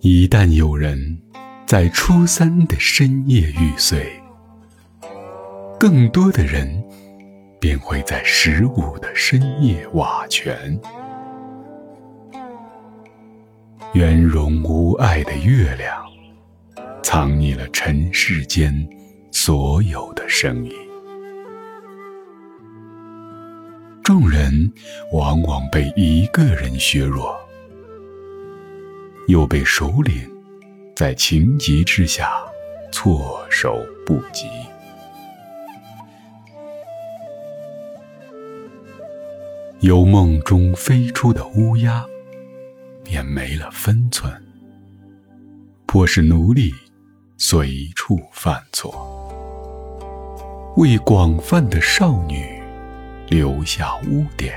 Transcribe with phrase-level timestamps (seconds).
[0.00, 1.18] 一旦有人
[1.66, 4.08] 在初三的深夜欲睡，
[5.78, 6.84] 更多的人
[7.60, 10.78] 便会在十五的深夜瓦全。
[13.92, 15.92] 圆融无碍的月亮，
[17.02, 18.72] 藏匿了尘世间
[19.32, 20.72] 所有的声音。
[24.04, 24.72] 众人
[25.12, 27.36] 往往被一个人削弱，
[29.28, 30.30] 又被首领
[30.94, 32.30] 在情急之下
[32.92, 34.46] 措手不及。
[39.80, 42.04] 由梦中飞出的乌鸦。
[43.10, 44.30] 便没了分寸，
[45.86, 46.74] 迫使奴隶
[47.38, 48.92] 随处犯错，
[50.76, 52.60] 为广泛的少女
[53.28, 54.54] 留下污点。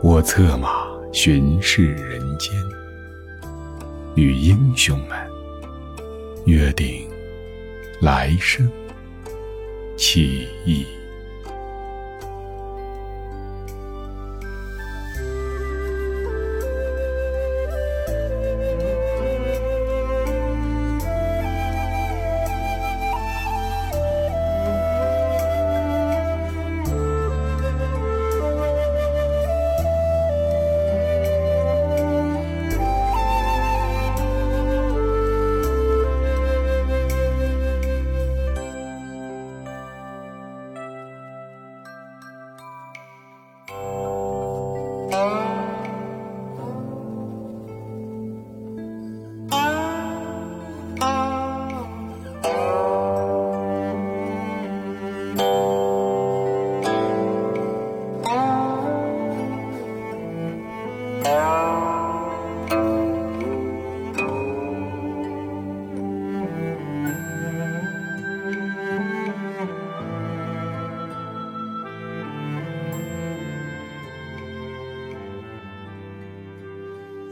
[0.00, 2.54] 我策马巡视人间，
[4.14, 5.18] 与英雄们
[6.46, 7.06] 约定
[8.00, 8.70] 来生
[9.96, 10.86] 起义。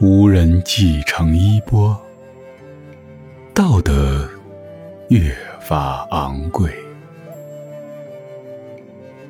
[0.01, 1.93] 无人继承衣钵，
[3.53, 4.25] 道德
[5.09, 6.71] 越发昂贵。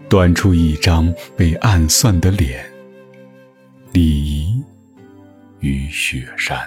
[0.08, 2.64] 端出一张被暗算的脸，
[3.94, 4.64] 礼仪
[5.60, 6.60] 与雪山。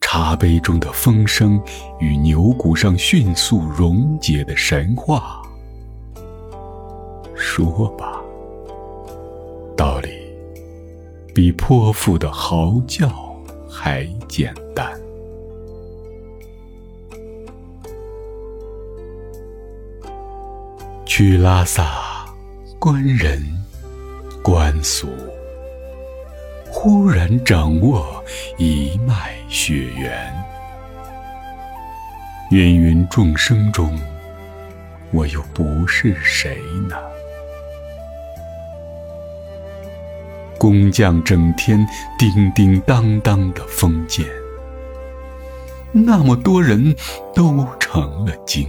[0.00, 1.62] 茶杯中的风声
[2.00, 5.42] 与牛骨上迅速溶解的神话。
[7.34, 8.17] 说吧，
[11.38, 13.08] 比泼妇的嚎叫
[13.70, 14.90] 还简单。
[21.06, 22.26] 去拉萨，
[22.80, 23.40] 观人，
[24.42, 25.06] 观俗，
[26.72, 28.04] 忽然掌握
[28.56, 30.34] 一脉血缘。
[32.50, 33.96] 芸芸众生中，
[35.12, 36.56] 我又不是谁
[36.88, 36.96] 呢？
[40.58, 41.86] 工匠整天
[42.18, 44.26] 叮叮当当的封建，
[45.92, 46.94] 那么多人
[47.32, 48.68] 都成了精，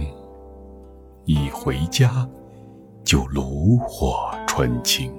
[1.24, 2.28] 一回家
[3.04, 5.12] 就炉火纯青。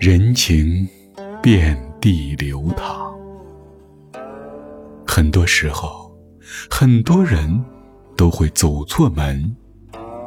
[0.00, 0.88] 人情
[1.40, 3.14] 遍地流淌，
[5.06, 6.10] 很多时候，
[6.68, 7.64] 很多人
[8.16, 9.56] 都会走错门，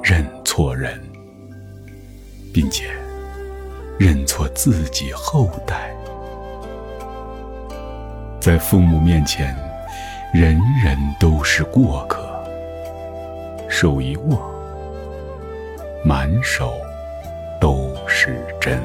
[0.01, 1.12] 认错人。
[2.53, 2.85] 并且
[3.99, 5.91] 认错自己后代，
[8.39, 9.55] 在父母面前，
[10.31, 12.21] 人人都是过客。
[13.67, 14.39] 手一握，
[16.05, 16.75] 满手
[17.59, 18.79] 都是真。